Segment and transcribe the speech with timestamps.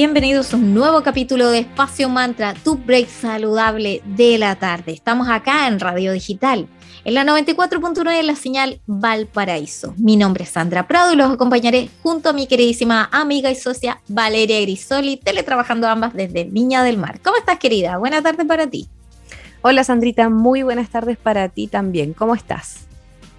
[0.00, 4.92] Bienvenidos a un nuevo capítulo de Espacio Mantra, tu break saludable de la tarde.
[4.92, 6.68] Estamos acá en Radio Digital,
[7.04, 9.94] en la 94.9 de la señal Valparaíso.
[9.96, 14.00] Mi nombre es Sandra Prado y los acompañaré junto a mi queridísima amiga y socia
[14.06, 17.18] Valeria Grisoli, teletrabajando ambas desde Viña del Mar.
[17.20, 17.96] ¿Cómo estás, querida?
[17.96, 18.86] Buenas tardes para ti.
[19.62, 20.28] Hola, Sandrita.
[20.28, 22.12] Muy buenas tardes para ti también.
[22.12, 22.86] ¿Cómo estás?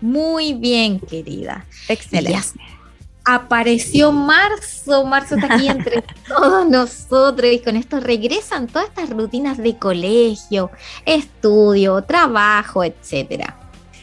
[0.02, 1.66] Muy bien, querida.
[1.88, 2.79] Excelente
[3.26, 9.58] apareció marzo, marzo está aquí entre todos nosotros y con esto regresan todas estas rutinas
[9.58, 10.72] de colegio,
[11.06, 13.56] estudio, trabajo, etcétera.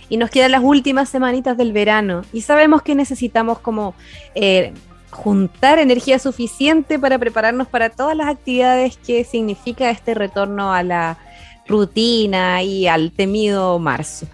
[0.09, 3.95] Y nos quedan las últimas semanitas del verano y sabemos que necesitamos como
[4.35, 4.73] eh,
[5.11, 11.19] juntar energía suficiente para prepararnos para todas las actividades que significa este retorno a la
[11.67, 14.27] rutina y al temido marzo.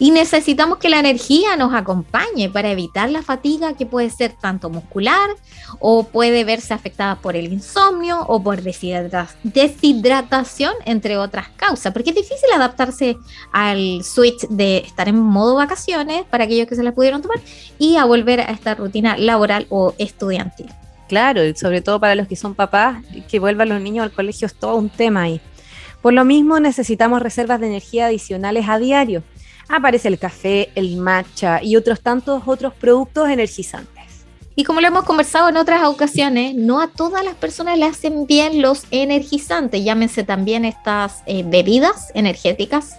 [0.00, 4.70] Y necesitamos que la energía nos acompañe para evitar la fatiga que puede ser tanto
[4.70, 5.28] muscular
[5.80, 11.92] o puede verse afectada por el insomnio o por deshidratación, entre otras causas.
[11.92, 13.16] Porque es difícil adaptarse
[13.52, 17.40] al switch de estar en modo vacaciones para aquellos que se las pudieron tomar
[17.78, 20.68] y a volver a esta rutina laboral o estudiantil.
[21.08, 24.46] Claro, y sobre todo para los que son papás, que vuelvan los niños al colegio
[24.46, 25.40] es todo un tema ahí.
[26.02, 29.24] Por lo mismo necesitamos reservas de energía adicionales a diario
[29.68, 33.98] aparece el café, el matcha y otros tantos otros productos energizantes.
[34.58, 38.26] Y como lo hemos conversado en otras ocasiones, no a todas las personas le hacen
[38.26, 42.96] bien los energizantes, llámense también estas eh, bebidas energéticas.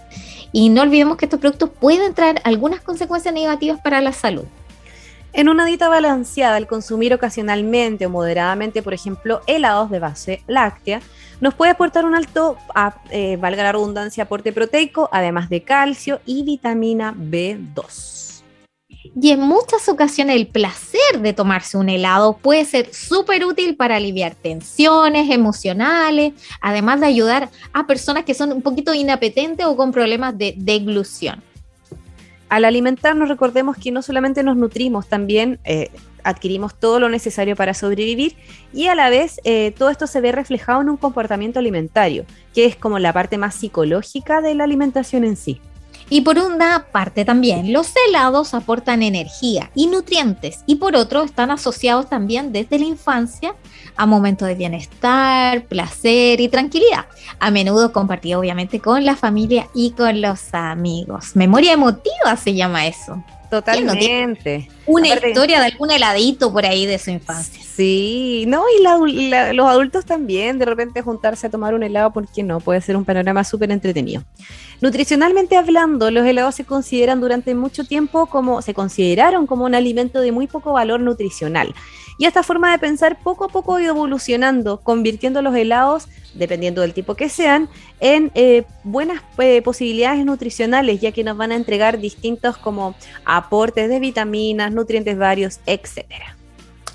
[0.52, 4.44] Y no olvidemos que estos productos pueden traer algunas consecuencias negativas para la salud.
[5.34, 11.02] En una dieta balanceada, al consumir ocasionalmente o moderadamente, por ejemplo, helados de base láctea,
[11.40, 12.56] nos puede aportar un alto,
[13.10, 18.20] eh, valga la redundancia, aporte proteico, además de calcio y vitamina B2.
[19.20, 23.96] Y en muchas ocasiones el placer de tomarse un helado puede ser súper útil para
[23.96, 29.90] aliviar tensiones emocionales, además de ayudar a personas que son un poquito inapetentes o con
[29.90, 31.42] problemas de deglución.
[32.48, 35.90] Al alimentarnos recordemos que no solamente nos nutrimos, también eh,
[36.24, 38.36] adquirimos todo lo necesario para sobrevivir
[38.72, 42.66] y a la vez eh, todo esto se ve reflejado en un comportamiento alimentario, que
[42.66, 45.60] es como la parte más psicológica de la alimentación en sí.
[46.12, 51.52] Y por una parte también, los helados aportan energía y nutrientes y por otro están
[51.52, 53.54] asociados también desde la infancia
[53.96, 57.06] a momentos de bienestar, placer y tranquilidad,
[57.38, 61.36] a menudo compartido obviamente con la familia y con los amigos.
[61.36, 63.22] Memoria emotiva se llama eso.
[63.48, 64.68] Totalmente.
[64.90, 67.62] Una historia de algún heladito por ahí de su infancia.
[67.62, 72.42] Sí, no, y los adultos también, de repente juntarse a tomar un helado, ¿por qué
[72.42, 72.60] no?
[72.60, 74.22] Puede ser un panorama súper entretenido.
[74.80, 80.20] Nutricionalmente hablando, los helados se consideran durante mucho tiempo como, se consideraron como un alimento
[80.20, 81.74] de muy poco valor nutricional.
[82.20, 86.82] Y esta forma de pensar poco a poco ha ido evolucionando, convirtiendo los helados, dependiendo
[86.82, 91.56] del tipo que sean, en eh, buenas eh, posibilidades nutricionales, ya que nos van a
[91.56, 96.36] entregar distintos como aportes de vitaminas, nutrientes varios, etcétera.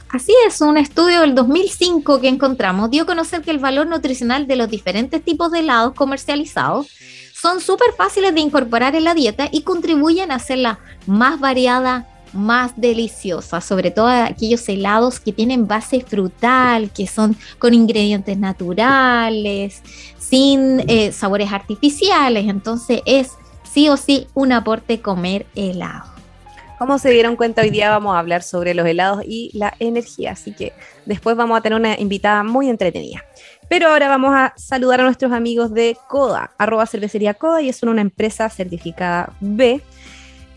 [0.10, 4.48] Así es, un estudio del 2005 que encontramos dio a conocer que el valor nutricional
[4.48, 6.88] de los diferentes tipos de helados comercializados
[7.34, 12.72] son súper fáciles de incorporar en la dieta y contribuyen a hacerla más variada, más
[12.78, 19.82] deliciosa, sobre todo aquellos helados que tienen base frutal, que son con ingredientes naturales,
[20.18, 22.48] sin eh, sabores artificiales.
[22.48, 23.32] Entonces es
[23.70, 26.15] sí o sí un aporte comer helado.
[26.78, 30.32] Como se dieron cuenta, hoy día vamos a hablar sobre los helados y la energía,
[30.32, 30.74] así que
[31.06, 33.24] después vamos a tener una invitada muy entretenida.
[33.70, 37.90] Pero ahora vamos a saludar a nuestros amigos de Coda, arroba cervecería Coda, y son
[37.90, 39.82] una empresa certificada B.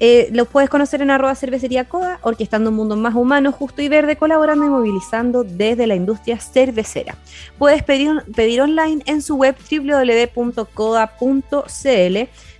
[0.00, 3.88] Eh, los puedes conocer en arroba cervecería Coda, orquestando un mundo más humano, justo y
[3.88, 7.16] verde, colaborando y movilizando desde la industria cervecera.
[7.58, 10.68] Puedes pedir, pedir online en su web www.coda.cl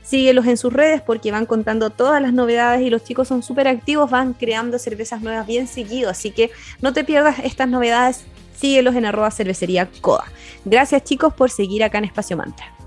[0.08, 3.68] Síguelos en sus redes porque van contando todas las novedades y los chicos son súper
[3.68, 6.50] activos, van creando cervezas nuevas bien seguido, así que
[6.80, 8.24] no te pierdas estas novedades,
[8.58, 10.24] síguelos en arroba cervecería coda.
[10.64, 12.77] Gracias chicos por seguir acá en Espacio Mantra.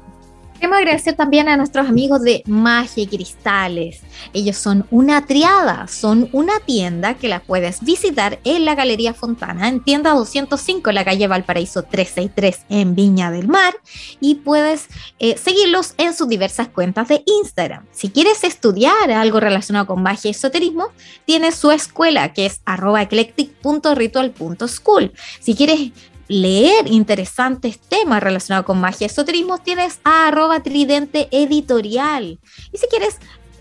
[0.61, 4.01] Queremos agradecer también a nuestros amigos de Magia y Cristales.
[4.31, 9.67] Ellos son una triada, son una tienda que la puedes visitar en la Galería Fontana,
[9.67, 13.73] en tienda 205, en la calle Valparaíso 363, en Viña del Mar,
[14.19, 14.85] y puedes
[15.17, 17.87] eh, seguirlos en sus diversas cuentas de Instagram.
[17.91, 20.89] Si quieres estudiar algo relacionado con magia y esoterismo,
[21.25, 25.11] tienes su escuela que es arroba eclectic.ritual.school.
[25.39, 25.89] Si quieres
[26.31, 30.31] leer interesantes temas relacionados con magia y esoterismo, tienes a
[30.63, 32.39] tridente editorial.
[32.71, 33.17] Y si quieres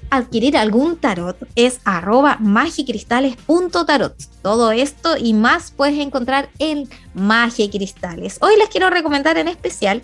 [0.08, 4.14] adquirir algún tarot, es arroba magicristales.tarot.
[4.43, 8.38] Todo esto y más puedes encontrar en Magia Cristales.
[8.40, 10.02] Hoy les quiero recomendar en especial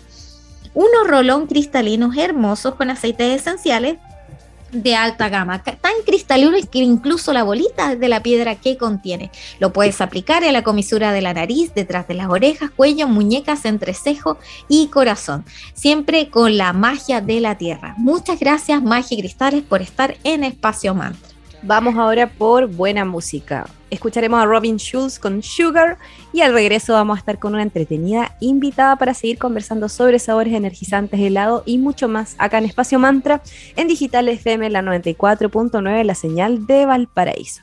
[0.73, 3.97] unos rolón cristalinos hermosos con aceites esenciales
[4.71, 9.31] de alta gama, tan cristalino que incluso la bolita de la piedra que contiene.
[9.59, 13.65] Lo puedes aplicar en la comisura de la nariz, detrás de las orejas, cuello, muñecas,
[13.65, 14.37] entrecejo
[14.67, 17.95] y corazón, siempre con la magia de la tierra.
[17.97, 21.36] Muchas gracias Magia Cristales por estar en Espacio Mantra.
[21.63, 23.67] Vamos ahora por buena música.
[23.89, 25.97] Escucharemos a Robin Schulz con Sugar
[26.33, 30.53] y al regreso vamos a estar con una entretenida invitada para seguir conversando sobre sabores
[30.53, 33.41] energizantes, helado y mucho más acá en Espacio Mantra
[33.75, 37.61] en Digital FM la 94.9, la señal de Valparaíso.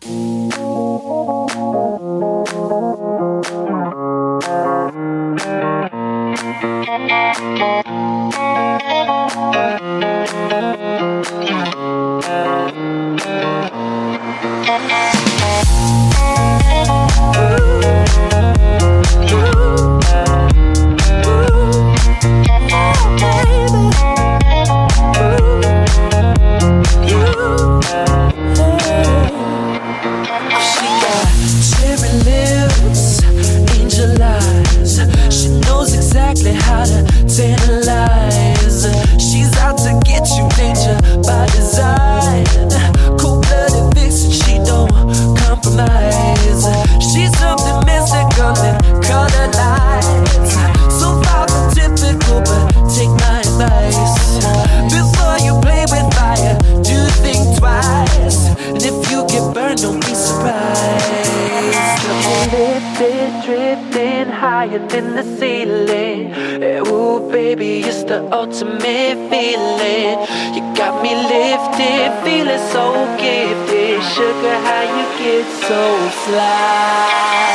[64.34, 66.32] higher than the ceiling.
[66.62, 70.19] Eh, ooh, baby, it's the ultimate feeling.
[70.54, 72.84] You got me lifted, feeling so
[73.16, 74.02] gifted.
[74.14, 75.82] Sugar, how you get so
[76.25, 77.54] fly?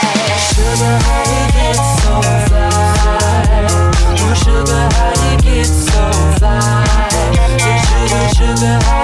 [0.51, 2.13] Sugar, how you get so
[2.47, 3.67] fly?
[4.21, 6.03] Oh, sugar, how you get so
[6.39, 7.09] fly?
[7.89, 8.98] Sugar, sugar,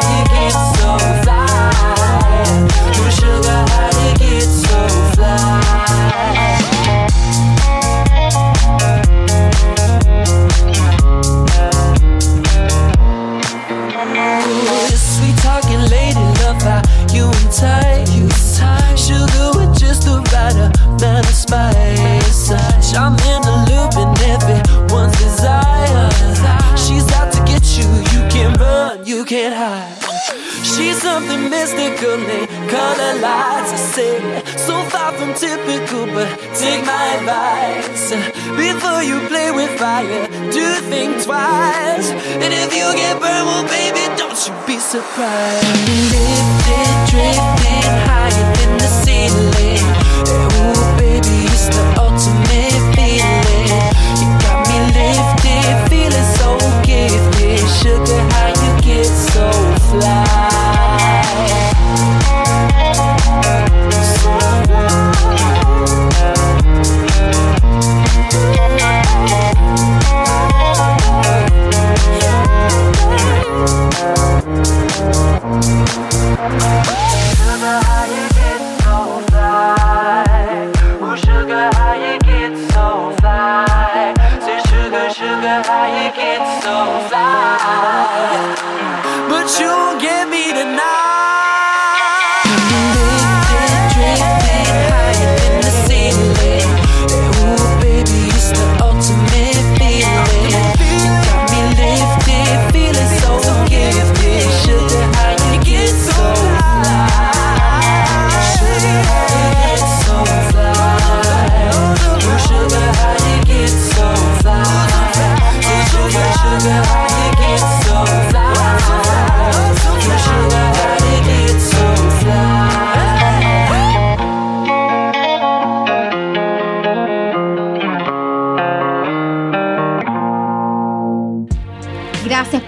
[32.06, 38.12] balcony, color lights I say so far from typical, but take my advice
[38.56, 40.28] before you play with fire.
[40.52, 42.10] Do think twice,
[42.44, 45.66] and if you get burned, well, baby, don't you be surprised.
[46.12, 49.65] Lifted, drifting higher than the ceiling.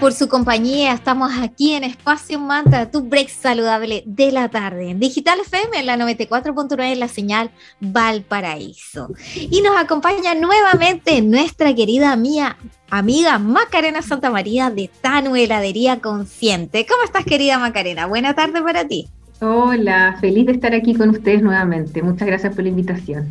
[0.00, 0.92] Por su compañía.
[0.92, 4.90] Estamos aquí en Espacio Manta, tu break saludable de la tarde.
[4.90, 7.50] En Digital FM, en la 94.9, en la señal
[7.80, 9.08] Valparaíso.
[9.34, 12.56] Y nos acompaña nuevamente nuestra querida mía,
[12.90, 16.86] amiga Macarena Santa María de Tanu Heladería Consciente.
[16.86, 18.06] ¿Cómo estás, querida Macarena?
[18.06, 19.08] Buena tarde para ti.
[19.40, 22.02] Hola, feliz de estar aquí con ustedes nuevamente.
[22.02, 23.28] Muchas gracias por la invitación.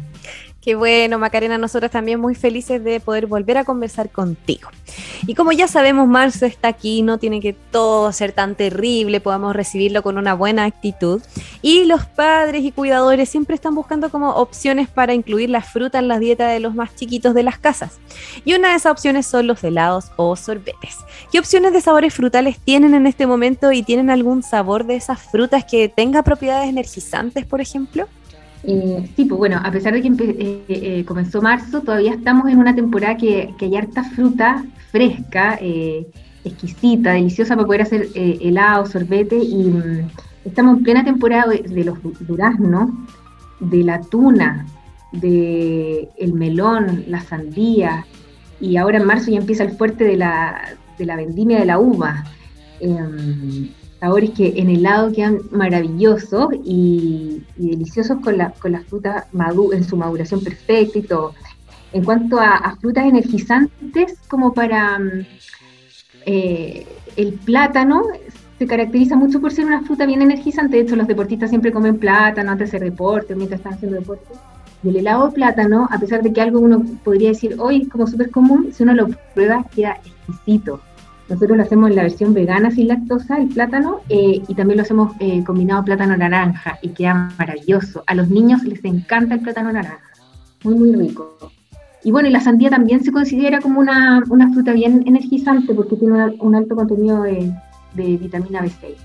[0.67, 4.69] Qué bueno, Macarena, nosotros también muy felices de poder volver a conversar contigo.
[5.25, 9.55] Y como ya sabemos, marzo está aquí, no tiene que todo ser tan terrible, podamos
[9.55, 11.21] recibirlo con una buena actitud.
[11.61, 16.09] Y los padres y cuidadores siempre están buscando como opciones para incluir la fruta en
[16.09, 17.99] la dieta de los más chiquitos de las casas.
[18.43, 20.97] Y una de esas opciones son los helados o sorbetes.
[21.31, 25.21] ¿Qué opciones de sabores frutales tienen en este momento y tienen algún sabor de esas
[25.31, 28.09] frutas que tenga propiedades energizantes, por ejemplo?
[28.69, 32.59] Eh, sí, pues bueno, a pesar de que eh, eh, comenzó marzo, todavía estamos en
[32.59, 35.57] una temporada que, hay harta fruta fresca,
[36.43, 40.07] exquisita, deliciosa para poder hacer helado, sorbete y mm,
[40.43, 41.97] estamos en plena temporada de, los
[42.27, 42.89] duraznos,
[43.61, 44.65] de la tuna,
[45.13, 48.05] de el melón, la sandía
[48.59, 51.79] y ahora en marzo ya empieza el fuerte de la, de la vendimia de la
[51.79, 52.25] uva.
[53.99, 59.25] Sabores que en helado quedan maravillosos y, deliciosos con, la, con las frutas
[59.73, 61.33] en su maduración perfecta y todo.
[61.93, 65.25] En cuanto a, frutas energizantes, como para mm,
[66.25, 66.85] eh,
[67.15, 68.03] el plátano,
[68.59, 70.77] se caracteriza mucho por ser una fruta bien energizante.
[70.77, 74.25] De hecho, los deportistas siempre comen plátano antes de hacer deporte, mientras están haciendo deporte.
[74.83, 77.89] Y el helado de plátano, a pesar de que algo uno podría decir hoy es
[77.89, 80.81] como súper común, si uno lo prueba, queda exquisito.
[81.29, 84.83] Nosotros lo hacemos en la versión vegana sin lactosa, el plátano, eh, y también lo
[84.83, 88.03] hacemos eh, combinado plátano naranja y queda maravilloso.
[88.07, 89.99] A los niños les encanta el plátano naranja,
[90.63, 91.51] muy, muy rico.
[92.03, 96.35] Y bueno, y la sandía también se considera como una, fruta bien energizante porque tiene
[96.39, 97.51] un alto contenido de,
[97.95, 98.95] de vitamina B6.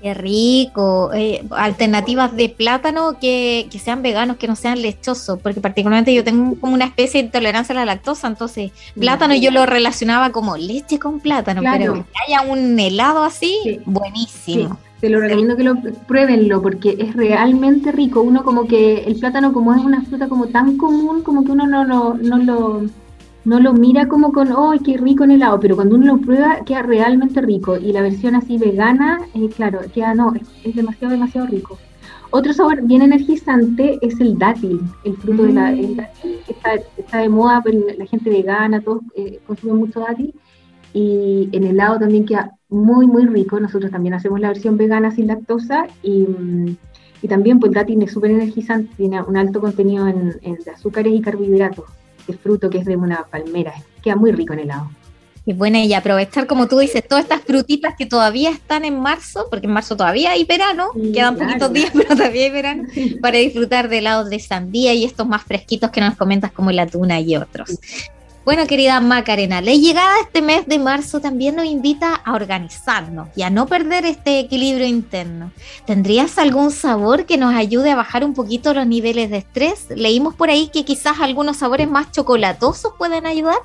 [0.00, 1.10] Qué rico.
[1.12, 6.58] Eh, alternativas de plátano que, sean veganos, que no sean lechosos, porque particularmente yo tengo
[6.58, 10.98] como una especie de intolerancia a la lactosa, entonces plátano yo lo relacionaba como leche
[10.98, 14.78] con plátano, pero que haya un helado así, buenísimo.
[15.00, 15.76] Te lo recomiendo que lo
[16.06, 18.20] pruébenlo porque es realmente rico.
[18.20, 21.66] Uno como que el plátano como es una fruta como tan común, como que uno
[21.66, 22.82] no, no, no lo
[23.44, 25.58] no lo mira como con, ¡ay, qué rico en helado!
[25.60, 27.76] Pero cuando uno lo prueba, queda realmente rico.
[27.76, 31.78] Y la versión así vegana, eh, claro, queda, no, es, demasiado, demasiado rico.
[32.32, 35.96] Otro sabor bien energizante es el dátil, el fruto de la mm.
[35.96, 40.34] dátil, está, está, de moda, pero la gente vegana, todos eh, consumen mucho dátil.
[40.92, 43.58] Y en helado también queda muy, muy rico.
[43.58, 46.26] Nosotros también hacemos la versión vegana sin lactosa y,
[47.22, 51.14] y también pues el dátil es súper energizante, tiene un alto contenido en, en azúcares
[51.14, 51.99] y carbohidratos
[52.38, 53.74] fruto que es de una palmera.
[54.02, 54.90] Queda muy rico en helado.
[55.46, 59.46] Y bueno, y aprovechar, como tú dices, todas estas frutitas que todavía están en marzo,
[59.50, 62.84] porque en marzo todavía hay verano, quedan poquitos días, pero todavía hay verano,
[63.22, 66.86] para disfrutar de helados de sandía y estos más fresquitos que nos comentas como la
[66.86, 67.78] tuna y otros.
[68.50, 73.28] Bueno, querida Macarena, la llegada de este mes de marzo también nos invita a organizarnos
[73.36, 75.52] y a no perder este equilibrio interno.
[75.86, 79.86] ¿Tendrías algún sabor que nos ayude a bajar un poquito los niveles de estrés?
[79.94, 83.58] Leímos por ahí que quizás algunos sabores más chocolatosos pueden ayudar.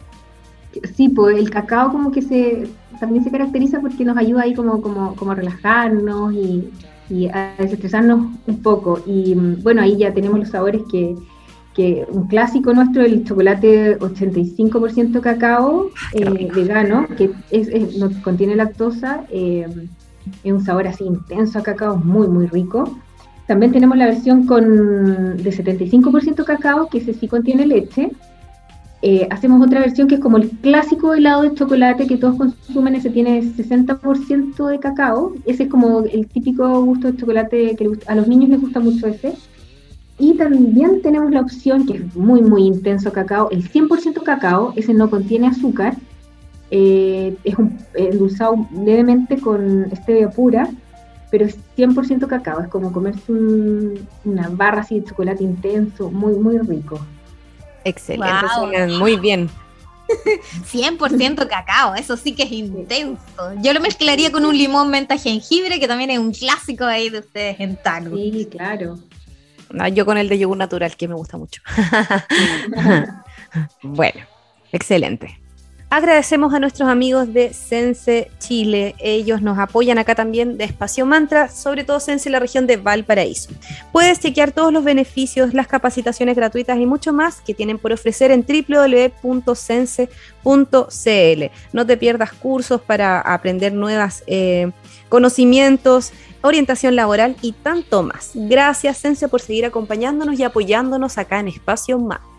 [0.96, 4.84] Sí, pues el cacao como que se también se caracteriza porque nos ayuda ahí como,
[4.84, 6.70] como, como a relajarnos y,
[7.10, 9.01] y a desestresarnos un poco.
[9.08, 11.15] Y mm, bueno, ahí ya tenemos los sabores que
[11.75, 19.25] que un clásico nuestro, el chocolate 85% cacao eh, vegano, que es, no contiene lactosa,
[19.29, 19.67] eh,
[20.44, 22.98] es un sabor así intenso a cacao, muy, muy rico.
[23.46, 28.10] También tenemos la versión con de 75% cacao, que ese sí contiene leche.
[29.01, 32.96] Eh, hacemos otra versión que es como el clásico helado de chocolate que todos consumen,
[32.96, 35.34] ese tiene 60% de cacao.
[35.46, 39.05] Ese es como el típico gusto de chocolate que a los niños les gusta mucho
[39.08, 39.36] ese.
[40.18, 44.94] Y también tenemos la opción, que es muy, muy intenso cacao, el 100% cacao, ese
[44.94, 45.96] no contiene azúcar,
[46.72, 50.70] eh, es un, endulzado levemente con stevia pura,
[51.32, 53.32] pero es 100% cacao, es como comerse
[54.24, 57.00] una barra así de chocolate intenso, muy, muy rico.
[57.84, 59.50] Excelente, muy bien.
[60.72, 63.20] 100% cacao, eso sí que es intenso.
[63.62, 67.20] Yo lo mezclaría con un limón menta jengibre, que también es un clásico ahí de
[67.20, 68.16] ustedes en Tango.
[68.16, 68.98] Sí, claro.
[69.94, 71.62] Yo con el de yogur natural, que me gusta mucho.
[73.84, 74.22] bueno,
[74.72, 75.39] excelente.
[75.89, 78.96] Agradecemos a nuestros amigos de Sense Chile.
[79.00, 82.77] Ellos nos apoyan acá también de Espacio Mantra, sobre todo Sense en la región de
[82.77, 83.51] Valparaíso.
[83.91, 88.32] Puedes chequear todos los beneficios, las capacitaciones gratuitas y mucho más que tienen por ofrecer
[88.32, 90.10] en www.sense.cl.
[91.72, 94.72] No te pierdas cursos para aprender nuevos eh,
[95.08, 96.12] conocimientos,
[96.46, 98.32] orientación laboral y tanto más.
[98.34, 102.35] Gracias Sense por seguir acompañándonos y apoyándonos acá en Espacio Mantra.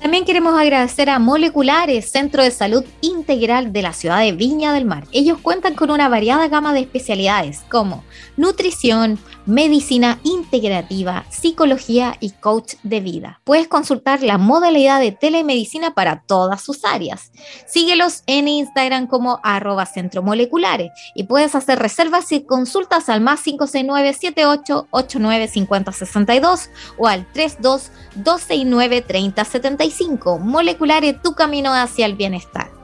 [0.00, 4.84] También queremos agradecer a Moleculares, Centro de Salud Integral de la ciudad de Viña del
[4.84, 5.04] Mar.
[5.10, 8.04] Ellos cuentan con una variada gama de especialidades como
[8.36, 13.40] nutrición, medicina integrativa, psicología y coach de vida.
[13.42, 17.32] Puedes consultar la modalidad de telemedicina para todas sus áreas.
[17.66, 23.42] Síguelos en Instagram como arroba centro moleculares y puedes hacer reservas y consultas al más
[23.42, 29.44] 569 78 89 50 62 o al 32 269 30
[29.90, 30.38] 75.
[30.38, 32.78] Moleculares, tu camino hacia el bienestar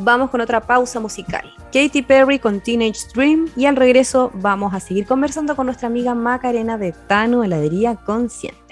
[0.00, 1.52] vamos con otra pausa musical.
[1.72, 6.14] Katy Perry con Teenage Dream y al regreso vamos a seguir conversando con nuestra amiga
[6.14, 8.69] Macarena de Tano Heladería Consciente.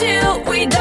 [0.00, 0.79] till we die.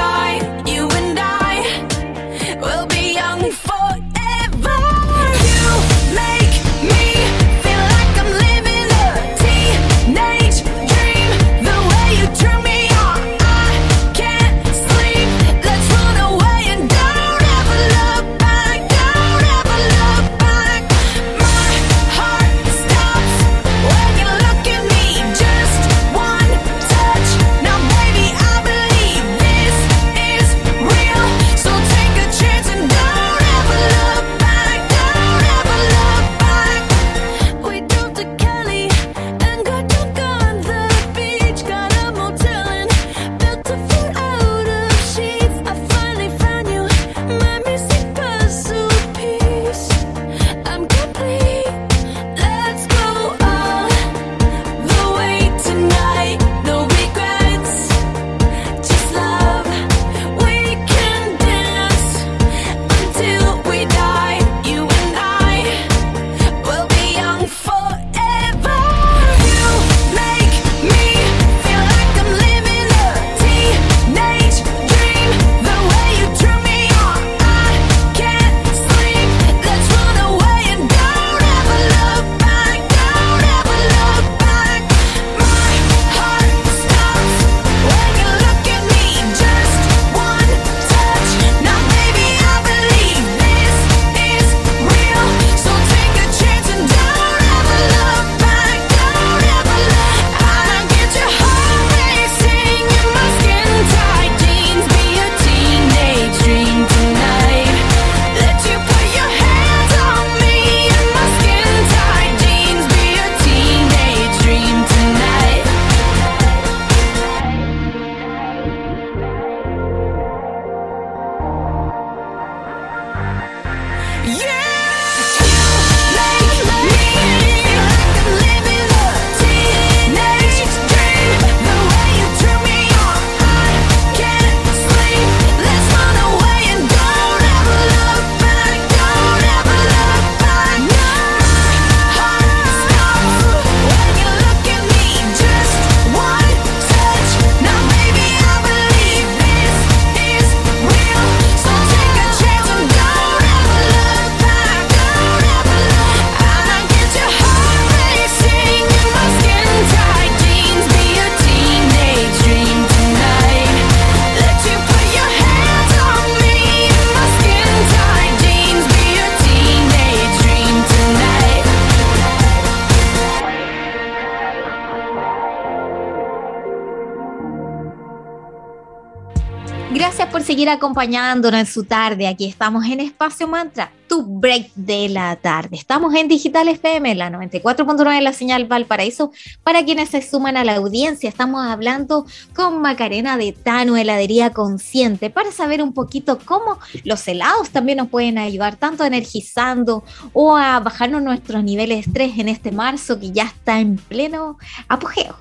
[180.70, 182.28] Acompañándonos en su tarde.
[182.28, 185.76] Aquí estamos en Espacio Mantra, tu break de la tarde.
[185.76, 189.32] Estamos en Digital FM, la 94.9 de la señal Valparaíso.
[189.64, 195.30] Para quienes se suman a la audiencia, estamos hablando con Macarena de Tano, heladería consciente,
[195.30, 200.04] para saber un poquito cómo los helados también nos pueden ayudar, tanto energizando
[200.34, 204.58] o a bajarnos nuestros niveles de estrés en este marzo que ya está en pleno
[204.88, 205.36] apogeo.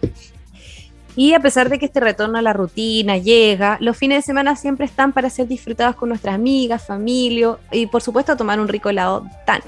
[1.19, 4.55] Y a pesar de que este retorno a la rutina llega, los fines de semana
[4.55, 8.89] siempre están para ser disfrutados con nuestras amigas, familia y por supuesto tomar un rico
[8.89, 9.65] helado Tano.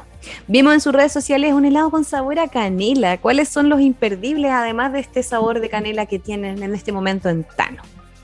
[0.46, 3.18] Vimos en sus redes sociales un helado con sabor a canela.
[3.18, 7.28] ¿Cuáles son los imperdibles además de este sabor de canela que tienen en este momento
[7.28, 7.82] en Tano?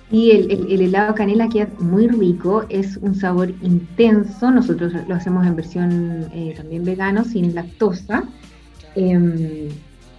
[0.09, 5.57] Y el, helado canela queda muy rico, es un sabor intenso, nosotros lo hacemos en
[5.57, 8.23] versión eh, también vegano, sin lactosa.
[8.95, 9.69] Em,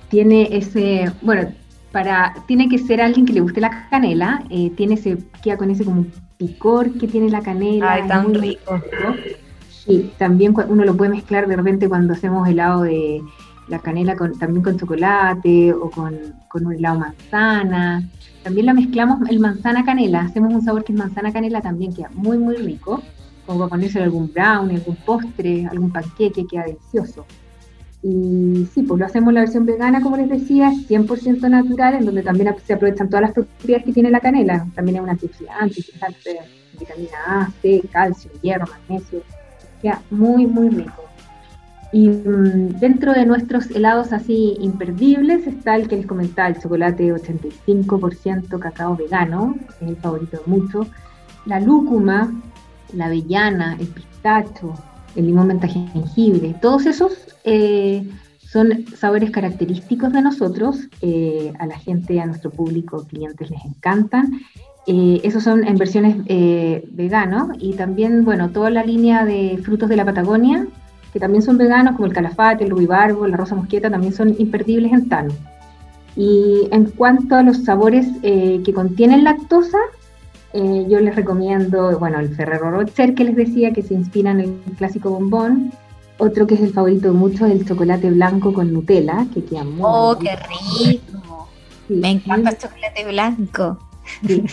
[0.09, 1.53] tiene ese, bueno,
[1.91, 5.71] para, tiene que ser alguien que le guste la canela, eh, tiene ese, queda con
[5.71, 6.05] ese como
[6.37, 7.93] picor que tiene la canela.
[7.93, 8.81] Ay, tan rico.
[9.85, 13.21] Y también uno lo puede mezclar de repente cuando hacemos helado de
[13.67, 16.17] la canela con, también con chocolate o con,
[16.49, 18.07] con un helado manzana.
[18.43, 22.09] También la mezclamos el manzana canela, hacemos un sabor que es manzana canela también, queda
[22.13, 23.01] muy muy rico,
[23.45, 27.25] como para ponerse algún brownie, algún postre, algún panqueque, queda delicioso.
[28.03, 32.21] Y sí, pues lo hacemos la versión vegana, como les decía, 100% natural, en donde
[32.21, 34.67] también se aprovechan todas las propiedades que tiene la canela.
[34.75, 35.83] También es un antioxidante,
[36.79, 39.23] vitamina A, C, calcio, hierro, magnesio.
[39.81, 41.03] Queda muy, muy rico.
[41.91, 47.13] Y mm, dentro de nuestros helados así imperdibles está el que les comentaba, el chocolate
[47.13, 50.87] 85% cacao vegano, es el favorito de muchos.
[51.45, 52.31] La lúcuma,
[52.93, 54.73] la avellana, el pistacho,
[55.15, 58.07] el limón menta jengibre, todos esos eh,
[58.39, 64.41] son sabores característicos de nosotros, eh, a la gente, a nuestro público, clientes les encantan.
[64.85, 66.17] Eh, esos son en versiones
[66.91, 70.67] veganos y también, bueno, toda la línea de frutos de la Patagonia,
[71.11, 74.93] que también son veganos, como el calafate, el rubibarbo, la rosa mosqueta, también son imperdibles
[74.93, 75.33] en Tano.
[76.15, 79.77] Y en cuanto a los sabores que contienen lactosa,
[80.53, 84.39] eh, yo les recomiendo, bueno, el Ferrero Rocher que les decía, que se inspira en
[84.39, 85.71] el clásico bombón.
[86.19, 89.81] Otro que es el favorito de muchos, el chocolate blanco con Nutella, que queda muy
[89.83, 91.47] ¡Oh, qué rico!
[91.89, 93.77] Me encanta el chocolate blanco.
[94.25, 94.43] Sí,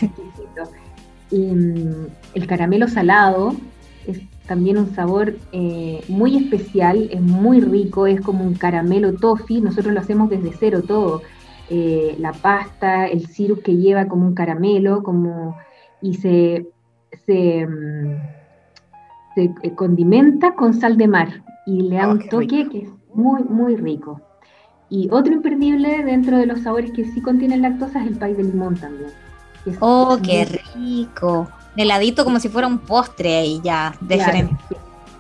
[1.31, 3.55] y mm, el caramelo salado
[4.07, 9.61] es también un sabor eh, muy especial, es muy rico, es como un caramelo toffee.
[9.61, 11.23] Nosotros lo hacemos desde cero todo.
[11.71, 15.57] Eh, la pasta, el sirup que lleva como un caramelo, como
[16.03, 16.67] y se,
[17.25, 18.17] se, mm,
[19.37, 23.43] eh, condimenta con sal de mar y le da oh, un toque que es muy,
[23.45, 24.21] muy rico.
[24.91, 28.45] Y otro imperdible dentro de los sabores que sí contienen lactosa es el pay de
[28.45, 29.11] limón también.
[29.81, 31.49] oh, qué rico.
[31.77, 34.57] Heladito como si fuera un postre ahí ya, diferente.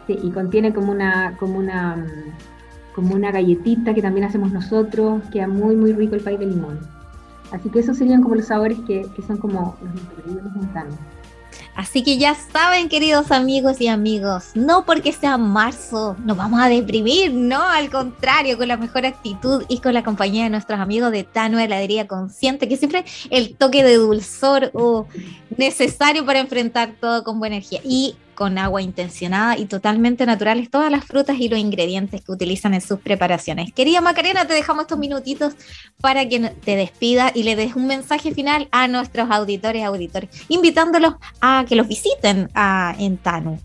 [0.06, 2.06] sí, y contiene como una, como una,
[2.94, 5.22] como una galletita que también hacemos nosotros.
[5.32, 6.78] Queda muy, muy rico el pay de limón.
[7.50, 10.96] Así que esos serían como los sabores que, son como los imperdibles montanos.
[11.74, 16.68] Así que ya saben, queridos amigos y amigos, no porque sea marzo nos vamos a
[16.68, 21.10] deprimir, no, al contrario, con la mejor actitud y con la compañía de nuestros amigos
[21.10, 25.06] de Tano Heladería Consciente, que siempre el toque de dulzor o
[25.56, 27.80] necesario para enfrentar todo con buena energía.
[27.84, 32.74] Y con agua intencionada y totalmente naturales todas las frutas y los ingredientes que utilizan
[32.74, 33.72] en sus preparaciones.
[33.72, 35.54] Querida Macarena, te dejamos estos minutitos
[36.00, 41.14] para que te despida y le des un mensaje final a nuestros auditores auditores, invitándolos
[41.40, 42.48] a que los visiten
[42.98, 43.58] en Tanu.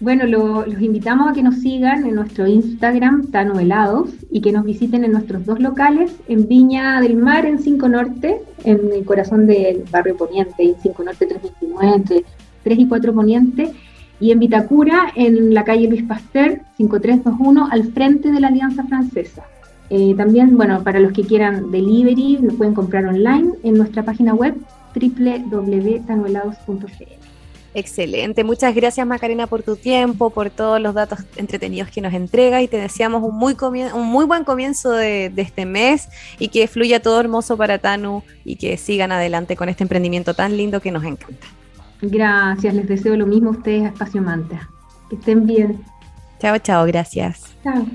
[0.00, 4.64] Bueno, los invitamos a que nos sigan en nuestro Instagram, Tano Helados, y que nos
[4.64, 9.46] visiten en nuestros dos locales, en Viña del Mar, en 5 Norte, en el corazón
[9.46, 12.24] del barrio Poniente, en 5 Norte 329, entre
[12.62, 13.72] 3 y 4 Poniente,
[14.20, 19.44] y en Vitacura, en la calle Luis Pasteur, 5321, al frente de la Alianza Francesa.
[19.88, 24.34] Eh, también, bueno, para los que quieran delivery, lo pueden comprar online en nuestra página
[24.34, 24.54] web
[24.94, 27.20] www.tanuelados.cl.
[27.72, 32.60] Excelente, muchas gracias Macarena por tu tiempo, por todos los datos entretenidos que nos entrega
[32.62, 33.56] y te deseamos un muy,
[33.94, 36.08] un muy buen comienzo de, de, este mes
[36.40, 40.56] y que fluya todo hermoso para Tanu y que sigan adelante con este emprendimiento tan
[40.56, 41.46] lindo que nos encanta.
[42.02, 44.68] Gracias, les deseo lo mismo a ustedes a Espacio Manta.
[45.08, 45.84] Que estén bien.
[46.38, 47.54] Chao, chao, gracias.
[47.62, 47.86] Chao.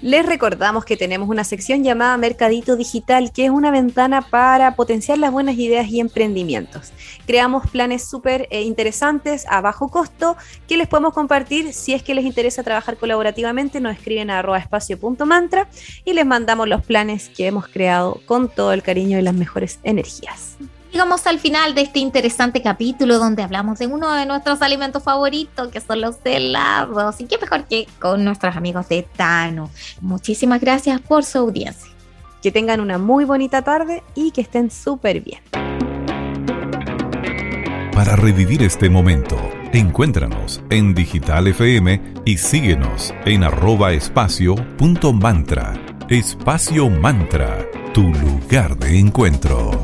[0.00, 5.18] Les recordamos que tenemos una sección llamada Mercadito Digital, que es una ventana para potenciar
[5.18, 6.92] las buenas ideas y emprendimientos.
[7.26, 10.36] Creamos planes súper eh, interesantes a bajo costo
[10.68, 11.72] que les podemos compartir.
[11.72, 15.68] Si es que les interesa trabajar colaborativamente, nos escriben a espacio.mantra
[16.04, 19.80] y les mandamos los planes que hemos creado con todo el cariño y las mejores
[19.82, 20.58] energías.
[20.90, 25.68] Llegamos al final de este interesante capítulo donde hablamos de uno de nuestros alimentos favoritos,
[25.68, 27.20] que son los helados.
[27.20, 29.70] Y qué mejor que con nuestros amigos de Tano.
[30.00, 31.90] Muchísimas gracias por su audiencia.
[32.42, 35.40] Que tengan una muy bonita tarde y que estén súper bien.
[37.92, 39.36] Para revivir este momento,
[39.72, 45.74] encuéntranos en Digital FM y síguenos en arroba espacio punto mantra.
[46.08, 49.82] Espacio Mantra, tu lugar de encuentro.